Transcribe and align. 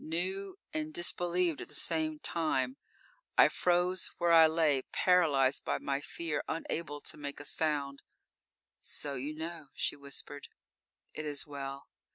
Knew 0.03 0.57
and 0.73 0.91
disbelieved 0.91 1.61
at 1.61 1.67
the 1.67 1.75
same 1.75 2.17
time. 2.17 2.75
I 3.37 3.49
froze 3.49 4.07
where 4.17 4.31
I 4.31 4.47
lay, 4.47 4.81
paralyzed 4.91 5.63
by 5.63 5.77
my 5.77 6.01
fear; 6.01 6.43
unable 6.47 7.01
to 7.01 7.17
make 7.17 7.39
a 7.39 7.45
sound._ 7.45 7.99
_"So 8.81 9.13
you 9.13 9.35
know," 9.35 9.67
she 9.75 9.95
whispered. 9.95 10.47
"It 11.13 11.27
is 11.27 11.45
well. 11.45 11.85